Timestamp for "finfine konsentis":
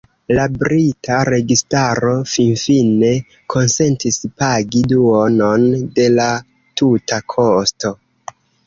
2.31-4.19